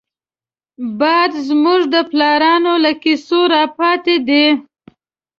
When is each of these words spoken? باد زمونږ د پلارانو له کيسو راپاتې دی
باد 0.99 1.31
زمونږ 1.47 1.81
د 1.93 1.95
پلارانو 2.09 2.73
له 2.83 2.91
کيسو 3.03 3.39
راپاتې 3.55 4.15
دی 4.27 4.45